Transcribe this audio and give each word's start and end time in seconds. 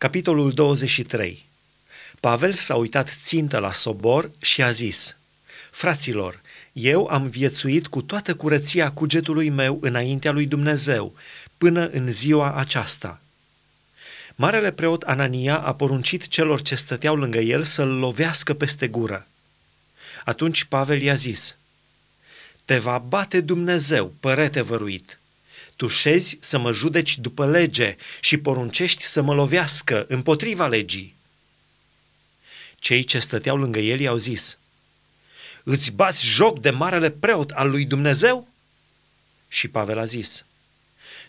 Capitolul 0.00 0.52
23 0.52 1.44
Pavel 2.20 2.52
s-a 2.52 2.76
uitat 2.76 3.08
țintă 3.24 3.58
la 3.58 3.72
sobor 3.72 4.30
și 4.40 4.62
a 4.62 4.70
zis, 4.70 5.16
Fraților, 5.70 6.40
eu 6.72 7.06
am 7.06 7.26
viețuit 7.26 7.86
cu 7.86 8.02
toată 8.02 8.34
curăția 8.34 8.92
cugetului 8.92 9.48
meu 9.48 9.78
înaintea 9.80 10.30
lui 10.30 10.46
Dumnezeu, 10.46 11.14
până 11.58 11.88
în 11.88 12.12
ziua 12.12 12.54
aceasta. 12.54 13.20
Marele 14.34 14.72
preot 14.72 15.02
Anania 15.02 15.58
a 15.58 15.74
poruncit 15.74 16.28
celor 16.28 16.62
ce 16.62 16.74
stăteau 16.74 17.16
lângă 17.16 17.38
el 17.38 17.64
să-l 17.64 17.88
lovească 17.88 18.54
peste 18.54 18.88
gură. 18.88 19.26
Atunci 20.24 20.64
Pavel 20.64 21.00
i-a 21.00 21.14
zis, 21.14 21.56
Te 22.64 22.78
va 22.78 22.98
bate 22.98 23.40
Dumnezeu, 23.40 24.14
părete 24.20 24.60
văruit. 24.60 25.19
Tu 25.80 25.86
șezi 25.86 26.38
să 26.40 26.58
mă 26.58 26.72
judeci 26.72 27.18
după 27.18 27.46
lege 27.46 27.96
și 28.20 28.36
poruncești 28.36 29.02
să 29.02 29.22
mă 29.22 29.34
lovească 29.34 30.04
împotriva 30.08 30.66
legii. 30.66 31.14
Cei 32.78 33.04
ce 33.04 33.18
stăteau 33.18 33.56
lângă 33.56 33.78
el 33.78 34.00
i-au 34.00 34.16
zis, 34.16 34.58
Îți 35.62 35.92
bați 35.92 36.26
joc 36.26 36.60
de 36.60 36.70
marele 36.70 37.10
preot 37.10 37.50
al 37.50 37.70
lui 37.70 37.84
Dumnezeu? 37.84 38.48
Și 39.48 39.68
Pavel 39.68 39.98
a 39.98 40.04
zis, 40.04 40.44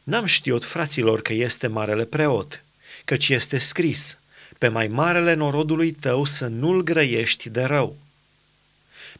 N-am 0.03 0.25
știut, 0.25 0.65
fraților, 0.65 1.21
că 1.21 1.33
este 1.33 1.67
marele 1.67 2.05
preot, 2.05 2.63
căci 3.05 3.29
este 3.29 3.57
scris, 3.57 4.19
pe 4.57 4.67
mai 4.67 4.87
marele 4.87 5.33
norodului 5.33 5.91
tău 5.91 6.25
să 6.25 6.47
nu-l 6.47 6.83
grăiești 6.83 7.49
de 7.49 7.63
rău. 7.63 7.97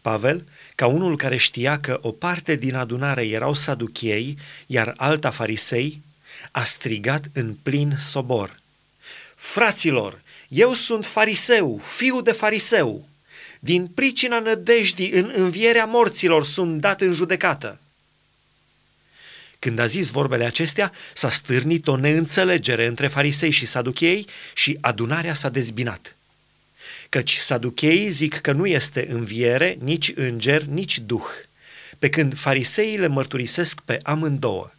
Pavel, 0.02 0.46
ca 0.76 0.88
unul 0.88 1.18
care 1.18 1.38
știa 1.38 1.80
că 1.80 2.00
o 2.02 2.12
parte 2.12 2.56
din 2.56 2.76
adunare 2.76 3.28
erau 3.28 3.54
saduchiei, 3.54 4.38
iar 4.66 4.94
alta 4.98 5.30
farisei, 5.30 6.02
a 6.52 6.64
strigat 6.64 7.26
în 7.34 7.54
plin 7.64 7.96
sobor. 8.00 8.60
Fraților, 9.36 10.22
eu 10.48 10.74
sunt 10.74 11.06
fariseu, 11.06 11.82
fiu 11.84 12.22
de 12.22 12.32
fariseu. 12.32 13.08
Din 13.60 13.88
pricina 13.88 14.40
nădejdii 14.40 15.12
în 15.12 15.32
învierea 15.36 15.86
morților 15.86 16.46
sunt 16.46 16.82
dat 16.82 17.02
în 17.02 17.14
judecată. 17.14 17.80
Când 19.60 19.80
a 19.80 19.86
zis 19.86 20.10
vorbele 20.10 20.46
acestea, 20.46 20.92
s-a 21.14 21.30
stârnit 21.30 21.88
o 21.88 21.96
neînțelegere 21.96 22.86
între 22.86 23.08
farisei 23.08 23.50
și 23.50 23.66
saduchei 23.66 24.28
și 24.54 24.78
adunarea 24.82 25.34
s-a 25.34 25.50
dezbinat. 25.50 26.16
Căci 27.12 27.38
saducheii 27.38 28.10
zic 28.10 28.42
că 28.42 28.52
nu 28.52 28.66
este 28.66 29.08
înviere, 29.10 29.78
nici 29.80 30.12
înger, 30.16 30.62
nici 30.62 31.00
duh, 31.00 31.26
pe 32.00 32.10
când 32.10 32.38
fariseii 32.38 32.98
le 32.98 33.08
mărturisesc 33.08 33.82
pe 33.82 34.00
amândouă. 34.04 34.72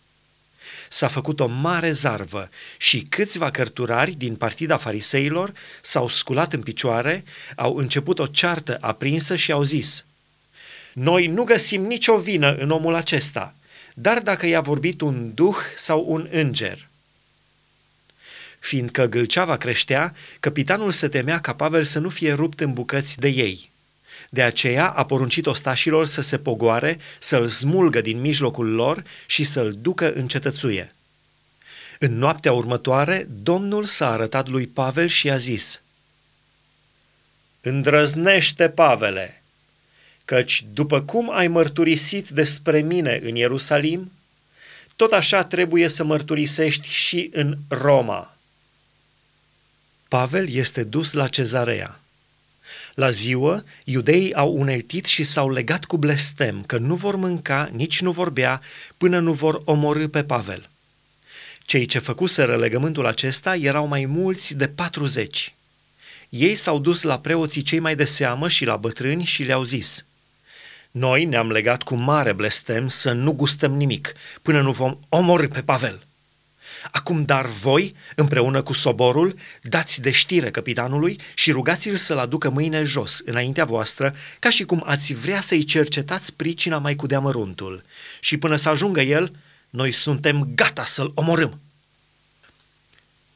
S-a 0.88 1.08
făcut 1.08 1.40
o 1.40 1.46
mare 1.46 1.90
zarvă 1.90 2.50
și 2.76 3.00
câțiva 3.00 3.50
cărturari 3.50 4.12
din 4.12 4.34
partida 4.34 4.76
fariseilor 4.76 5.52
s-au 5.82 6.08
sculat 6.08 6.52
în 6.52 6.62
picioare, 6.62 7.24
au 7.56 7.76
început 7.76 8.18
o 8.18 8.26
ceartă 8.26 8.78
aprinsă 8.80 9.36
și 9.36 9.52
au 9.52 9.62
zis 9.62 10.04
Noi 10.92 11.26
nu 11.26 11.44
găsim 11.44 11.82
nicio 11.82 12.16
vină 12.16 12.54
în 12.54 12.70
omul 12.70 12.94
acesta, 12.94 13.54
dar 13.94 14.20
dacă 14.20 14.46
i-a 14.46 14.60
vorbit 14.60 15.00
un 15.00 15.34
duh 15.34 15.56
sau 15.76 16.04
un 16.08 16.28
înger– 16.30 16.86
Fiindcă 18.62 19.06
gâlceava 19.06 19.56
creștea, 19.56 20.14
capitanul 20.40 20.90
se 20.90 21.08
temea 21.08 21.40
ca 21.40 21.54
Pavel 21.54 21.82
să 21.82 21.98
nu 21.98 22.08
fie 22.08 22.32
rupt 22.32 22.60
în 22.60 22.72
bucăți 22.72 23.18
de 23.18 23.28
ei. 23.28 23.70
De 24.30 24.42
aceea 24.42 24.88
a 24.88 25.04
poruncit 25.04 25.46
ostașilor 25.46 26.06
să 26.06 26.20
se 26.20 26.38
pogoare, 26.38 26.98
să-l 27.18 27.46
smulgă 27.46 28.00
din 28.00 28.20
mijlocul 28.20 28.74
lor 28.74 29.04
și 29.26 29.44
să-l 29.44 29.76
ducă 29.80 30.12
în 30.12 30.28
cetățuie. 30.28 30.94
În 31.98 32.18
noaptea 32.18 32.52
următoare, 32.52 33.26
Domnul 33.42 33.84
s-a 33.84 34.10
arătat 34.10 34.48
lui 34.48 34.66
Pavel 34.66 35.06
și 35.06 35.30
a 35.30 35.36
zis, 35.36 35.82
Îndrăznește, 37.60 38.68
Pavele, 38.68 39.42
căci 40.24 40.64
după 40.72 41.00
cum 41.00 41.30
ai 41.30 41.48
mărturisit 41.48 42.28
despre 42.28 42.80
mine 42.80 43.20
în 43.22 43.34
Ierusalim, 43.34 44.12
tot 44.96 45.12
așa 45.12 45.44
trebuie 45.44 45.88
să 45.88 46.04
mărturisești 46.04 46.88
și 46.88 47.30
în 47.32 47.56
Roma. 47.68 48.32
Pavel 50.12 50.48
este 50.48 50.82
dus 50.82 51.12
la 51.12 51.28
cezarea. 51.28 52.00
La 52.94 53.10
ziua, 53.10 53.64
iudeii 53.84 54.34
au 54.34 54.52
uneltit 54.56 55.04
și 55.04 55.24
s-au 55.24 55.50
legat 55.50 55.84
cu 55.84 55.96
blestem 55.96 56.62
că 56.66 56.78
nu 56.78 56.94
vor 56.94 57.16
mânca, 57.16 57.70
nici 57.72 58.00
nu 58.00 58.10
vor 58.10 58.30
bea, 58.30 58.60
până 58.96 59.18
nu 59.18 59.32
vor 59.32 59.62
omorâ 59.64 60.08
pe 60.08 60.24
Pavel. 60.24 60.68
Cei 61.64 61.86
ce 61.86 61.98
făcuseră 61.98 62.56
legământul 62.56 63.06
acesta 63.06 63.56
erau 63.56 63.86
mai 63.86 64.04
mulți 64.04 64.54
de 64.54 64.68
patruzeci. 64.68 65.54
Ei 66.28 66.54
s-au 66.54 66.78
dus 66.78 67.02
la 67.02 67.18
preoții 67.18 67.62
cei 67.62 67.78
mai 67.78 67.96
de 67.96 68.04
seamă 68.04 68.48
și 68.48 68.64
la 68.64 68.76
bătrâni 68.76 69.24
și 69.24 69.42
le-au 69.42 69.62
zis, 69.62 70.04
Noi 70.90 71.24
ne-am 71.24 71.50
legat 71.50 71.82
cu 71.82 71.94
mare 71.94 72.32
blestem 72.32 72.88
să 72.88 73.12
nu 73.12 73.32
gustăm 73.32 73.72
nimic, 73.72 74.12
până 74.42 74.60
nu 74.60 74.72
vom 74.72 74.98
omorâ 75.08 75.48
pe 75.48 75.62
Pavel.” 75.62 76.06
Acum 76.90 77.24
dar 77.24 77.46
voi, 77.46 77.94
împreună 78.14 78.62
cu 78.62 78.72
soborul, 78.72 79.34
dați 79.62 80.00
de 80.00 80.10
știre 80.10 80.50
capitanului 80.50 81.20
și 81.34 81.52
rugați-l 81.52 81.96
să-l 81.96 82.18
aducă 82.18 82.50
mâine 82.50 82.84
jos, 82.84 83.22
înaintea 83.24 83.64
voastră, 83.64 84.14
ca 84.38 84.50
și 84.50 84.64
cum 84.64 84.82
ați 84.86 85.14
vrea 85.14 85.40
să-i 85.40 85.64
cercetați 85.64 86.34
pricina 86.34 86.78
mai 86.78 86.94
cu 86.94 87.06
deamăruntul. 87.06 87.84
Și 88.20 88.36
până 88.36 88.56
să 88.56 88.68
ajungă 88.68 89.00
el, 89.00 89.36
noi 89.70 89.90
suntem 89.90 90.50
gata 90.54 90.84
să-l 90.84 91.12
omorâm. 91.14 91.60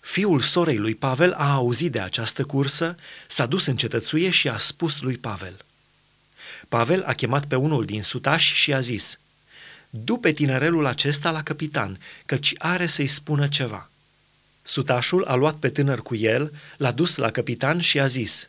Fiul 0.01 0.41
sorei 0.41 0.79
lui 0.79 0.95
Pavel 0.95 1.33
a 1.33 1.53
auzit 1.53 1.93
de 1.93 2.01
această 2.01 2.45
cursă, 2.45 2.97
s-a 3.27 3.47
dus 3.47 3.67
în 3.67 3.77
cetățuie 3.77 4.31
și 4.31 4.49
a 4.49 4.57
spus 4.57 5.01
lui 5.01 5.17
Pavel. 5.17 5.57
Pavel 6.69 7.03
a 7.03 7.13
chemat 7.13 7.45
pe 7.45 7.57
unul 7.57 7.85
din 7.85 8.03
sutași 8.03 8.55
și 8.55 8.75
a 8.75 8.81
zis– 8.81 9.19
du 9.91 10.17
pe 10.17 10.33
tinerelul 10.33 10.87
acesta 10.87 11.31
la 11.31 11.43
capitan, 11.43 11.99
căci 12.27 12.55
are 12.59 12.87
să-i 12.87 13.07
spună 13.07 13.49
ceva. 13.49 13.91
Sutașul 14.63 15.25
a 15.25 15.35
luat 15.35 15.57
pe 15.57 15.69
tânăr 15.69 16.03
cu 16.03 16.15
el, 16.15 16.53
l-a 16.77 16.93
dus 16.93 17.17
la 17.17 17.31
capitan 17.31 17.79
și 17.79 18.01
a 18.01 18.07
zis, 18.07 18.49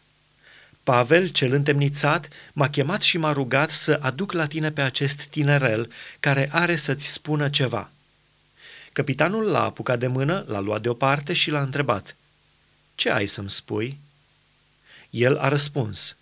Pavel, 0.84 1.28
cel 1.28 1.54
întemnițat, 1.54 2.28
m-a 2.54 2.70
chemat 2.70 3.02
și 3.02 3.18
m-a 3.18 3.32
rugat 3.32 3.70
să 3.70 4.00
aduc 4.02 4.32
la 4.32 4.46
tine 4.48 4.72
pe 4.72 4.82
acest 4.82 5.22
tinerel 5.22 5.92
care 6.20 6.50
are 6.52 6.76
să-ți 6.76 7.12
spună 7.12 7.50
ceva. 7.50 7.92
Capitanul 8.94 9.44
l-a 9.44 9.64
apucat 9.64 10.00
de 10.00 10.08
mână, 10.08 10.46
l-a 10.48 10.60
luat 10.60 10.82
deoparte 10.82 11.34
și 11.34 11.50
l-a 11.50 11.62
întrebat, 11.62 12.16
Ce 12.96 13.10
ai 13.10 13.26
să-mi 13.26 13.50
spui?" 13.50 14.00
El 15.10 15.38
a 15.38 15.48
răspuns, 15.48 16.18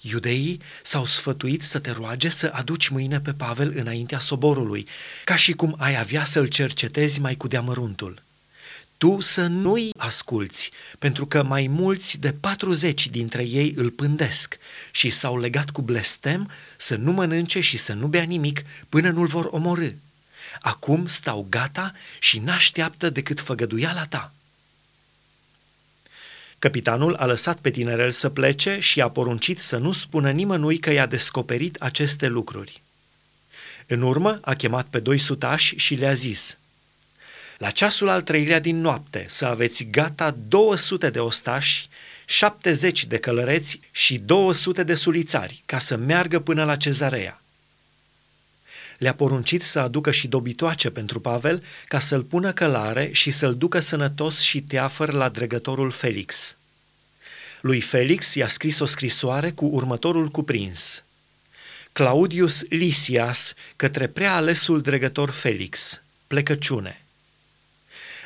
Iudeii 0.00 0.60
s-au 0.82 1.04
sfătuit 1.04 1.62
să 1.62 1.78
te 1.78 1.90
roage 1.90 2.28
să 2.28 2.50
aduci 2.54 2.88
mâine 2.88 3.20
pe 3.20 3.32
Pavel 3.32 3.72
înaintea 3.76 4.18
soborului, 4.18 4.86
ca 5.24 5.36
și 5.36 5.52
cum 5.52 5.74
ai 5.78 5.98
avea 5.98 6.24
să-l 6.24 6.46
cercetezi 6.46 7.20
mai 7.20 7.34
cu 7.34 7.48
deamăruntul. 7.48 8.22
Tu 8.96 9.20
să 9.20 9.46
nu-i 9.46 9.90
asculți, 9.96 10.70
pentru 10.98 11.26
că 11.26 11.42
mai 11.42 11.66
mulți 11.66 12.18
de 12.18 12.32
patruzeci 12.32 13.08
dintre 13.08 13.42
ei 13.42 13.74
îl 13.76 13.90
pândesc 13.90 14.58
și 14.90 15.10
s-au 15.10 15.38
legat 15.38 15.70
cu 15.70 15.82
blestem 15.82 16.50
să 16.76 16.96
nu 16.96 17.12
mănânce 17.12 17.60
și 17.60 17.76
să 17.76 17.92
nu 17.92 18.06
bea 18.06 18.22
nimic 18.22 18.64
până 18.88 19.10
nu-l 19.10 19.26
vor 19.26 19.48
omorâ. 19.50 19.90
Acum 20.60 21.06
stau 21.06 21.46
gata 21.50 21.92
și 22.18 22.38
n-așteaptă 22.38 23.10
decât 23.10 23.40
făgăduiala 23.40 24.04
ta. 24.04 24.32
Capitanul 26.60 27.14
a 27.14 27.26
lăsat 27.26 27.58
pe 27.58 27.70
tinerel 27.70 28.10
să 28.10 28.28
plece 28.28 28.78
și 28.78 29.00
a 29.00 29.10
poruncit 29.10 29.60
să 29.60 29.76
nu 29.76 29.92
spună 29.92 30.30
nimănui 30.30 30.78
că 30.78 30.90
i-a 30.92 31.06
descoperit 31.06 31.76
aceste 31.76 32.26
lucruri. 32.26 32.82
În 33.86 34.02
urmă 34.02 34.38
a 34.42 34.54
chemat 34.54 34.86
pe 34.86 34.98
doi 34.98 35.18
sutași 35.18 35.76
și 35.76 35.94
le-a 35.94 36.12
zis, 36.12 36.58
La 37.58 37.70
ceasul 37.70 38.08
al 38.08 38.22
treilea 38.22 38.58
din 38.58 38.80
noapte 38.80 39.24
să 39.28 39.46
aveți 39.46 39.84
gata 39.84 40.36
200 40.48 41.10
de 41.10 41.18
ostași, 41.18 41.88
70 42.24 43.04
de 43.04 43.18
călăreți 43.18 43.80
și 43.90 44.18
200 44.18 44.82
de 44.82 44.94
sulițari 44.94 45.62
ca 45.66 45.78
să 45.78 45.96
meargă 45.96 46.40
până 46.40 46.64
la 46.64 46.76
cezarea. 46.76 47.42
Le-a 49.00 49.14
poruncit 49.14 49.62
să 49.62 49.78
aducă 49.80 50.10
și 50.10 50.28
dobitoace 50.28 50.90
pentru 50.90 51.20
Pavel 51.20 51.62
ca 51.88 51.98
să-l 51.98 52.22
pună 52.22 52.52
călare 52.52 53.10
și 53.12 53.30
să-l 53.30 53.54
ducă 53.56 53.80
sănătos 53.80 54.40
și 54.40 54.60
teafăr 54.60 55.12
la 55.12 55.28
dregătorul 55.28 55.90
Felix. 55.90 56.56
Lui 57.60 57.80
Felix 57.80 58.34
i-a 58.34 58.46
scris 58.46 58.78
o 58.78 58.84
scrisoare 58.84 59.50
cu 59.50 59.64
următorul 59.64 60.28
cuprins. 60.28 61.04
Claudius 61.92 62.62
Lysias 62.68 63.54
către 63.76 64.06
prea 64.06 64.34
alesul 64.34 64.80
dregător 64.80 65.30
Felix, 65.30 66.02
plecăciune. 66.26 67.04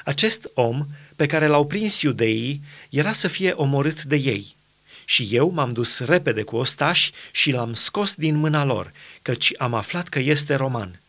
Acest 0.04 0.50
om, 0.54 0.86
pe 1.16 1.26
care 1.26 1.46
l-au 1.46 1.66
prins 1.66 2.02
iudeii, 2.02 2.62
era 2.90 3.12
să 3.12 3.28
fie 3.28 3.50
omorât 3.50 4.02
de 4.02 4.16
ei. 4.16 4.56
Și 5.04 5.28
eu 5.30 5.50
m-am 5.50 5.72
dus 5.72 5.98
repede 5.98 6.42
cu 6.42 6.56
ostași 6.56 7.12
și 7.30 7.50
l-am 7.50 7.72
scos 7.72 8.14
din 8.14 8.36
mâna 8.36 8.64
lor, 8.64 8.92
căci 9.22 9.52
am 9.56 9.74
aflat 9.74 10.08
că 10.08 10.18
este 10.18 10.54
roman. 10.54 11.00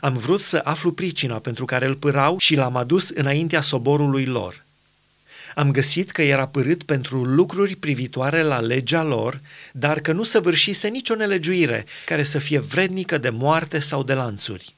Am 0.00 0.16
vrut 0.16 0.40
să 0.40 0.60
aflu 0.64 0.92
pricina 0.92 1.38
pentru 1.38 1.64
care 1.64 1.86
îl 1.86 1.94
pârau 1.94 2.38
și 2.38 2.54
l-am 2.54 2.76
adus 2.76 3.08
înaintea 3.08 3.60
soborului 3.60 4.24
lor– 4.24 4.62
Am 5.58 5.70
găsit 5.70 6.10
că 6.10 6.22
era 6.22 6.46
părât 6.46 6.82
pentru 6.82 7.24
lucruri 7.24 7.76
privitoare 7.76 8.42
la 8.42 8.60
legea 8.60 9.02
lor, 9.02 9.40
dar 9.72 10.00
că 10.00 10.12
nu 10.12 10.22
săvârșise 10.22 10.88
nicio 10.88 11.14
nelegiuire 11.14 11.86
care 12.06 12.22
să 12.22 12.38
fie 12.38 12.58
vrednică 12.58 13.18
de 13.18 13.30
moarte 13.30 13.78
sau 13.78 14.02
de 14.02 14.12
lanțuri. 14.12 14.74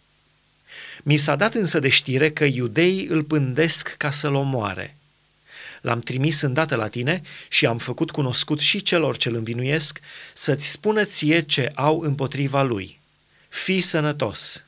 Mi 1.02 1.16
s-a 1.16 1.36
dat 1.36 1.54
însă 1.54 1.78
de 1.78 1.88
știre 1.88 2.30
că 2.30 2.44
iudeii 2.44 3.06
îl 3.06 3.22
pândesc 3.22 3.94
ca 3.98 4.10
să-l 4.10 4.34
omoare. 4.34 4.96
L-am 5.80 6.00
trimis 6.00 6.40
îndată 6.40 6.74
la 6.74 6.88
tine 6.88 7.22
și 7.48 7.66
am 7.66 7.78
făcut 7.78 8.10
cunoscut 8.10 8.60
și 8.60 8.82
celor 8.82 9.16
ce 9.16 9.28
îl 9.28 9.34
învinuiesc 9.34 10.00
să-ți 10.34 10.70
spună 10.70 11.04
ție 11.04 11.40
ce 11.40 11.70
au 11.74 12.00
împotriva 12.00 12.62
lui. 12.62 13.00
Fii 13.48 13.80
sănătos! 13.80 14.64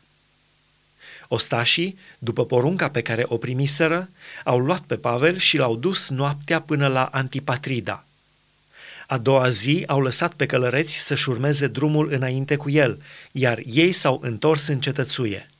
Ostașii, 1.29 1.99
după 2.19 2.47
porunca 2.47 2.89
pe 2.89 3.03
care 3.03 3.25
o 3.27 3.37
primiseră, 3.37 4.11
au 4.45 4.59
luat 4.59 4.81
pe 4.81 4.97
Pavel 4.97 5.39
și 5.39 5.57
l-au 5.57 5.77
dus 5.77 6.09
noaptea 6.09 6.61
până 6.61 6.87
la 6.87 7.05
Antipatrida. 7.05 8.05
A 9.07 9.19
doua 9.19 9.49
zi 9.49 9.85
au 9.87 10.01
lăsat 10.01 10.35
pe 10.35 10.47
călăreți 10.47 10.99
să-și 10.99 11.29
urmeze 11.29 11.67
drumul 11.67 12.13
înainte 12.13 12.57
cu 12.57 12.71
el, 12.71 13.03
iar 13.33 13.63
ei 13.65 13.93
s-au 13.93 14.21
întors 14.23 14.67
în 14.67 14.81
cetățuie. 14.81 15.52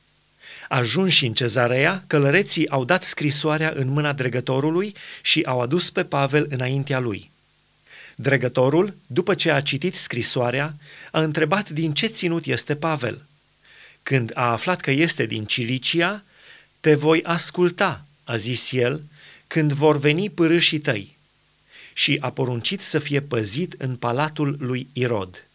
Ajunși 0.73 1.25
în 1.25 1.33
cezarea, 1.33 2.03
călăreții 2.07 2.69
au 2.69 2.85
dat 2.85 3.03
scrisoarea 3.03 3.73
în 3.75 3.87
mâna 3.87 4.13
dregătorului 4.13 4.95
și 5.21 5.41
au 5.45 5.61
adus 5.61 5.89
pe 5.89 6.03
Pavel 6.03 6.45
înaintea 6.49 6.99
lui. 6.99 7.31
Dregătorul, 8.15 8.95
după 9.07 9.33
ce 9.33 9.51
a 9.51 9.61
citit 9.61 9.95
scrisoarea, 9.95 10.73
a 11.11 11.21
întrebat 11.21 11.69
din 11.69 11.93
ce 11.93 12.07
ținut 12.07 12.45
este 12.45 12.75
Pavel– 12.75 13.21
când 14.03 14.31
a 14.33 14.51
aflat 14.51 14.81
că 14.81 14.91
este 14.91 15.25
din 15.25 15.45
Cilicia, 15.45 16.23
te 16.79 16.95
voi 16.95 17.23
asculta, 17.23 18.05
a 18.23 18.35
zis 18.35 18.71
el, 18.71 19.01
când 19.47 19.73
vor 19.73 19.97
veni 19.97 20.29
pârâșii 20.29 20.79
tăi. 20.79 21.17
Și 21.93 22.17
a 22.21 22.31
poruncit 22.31 22.81
să 22.81 22.99
fie 22.99 23.21
păzit 23.21 23.73
în 23.77 23.95
palatul 23.95 24.55
lui 24.59 24.87
Irod. 24.93 25.47